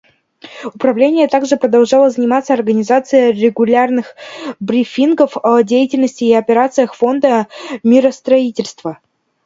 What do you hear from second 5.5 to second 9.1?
деятельности и операциях Фонда миростроительства.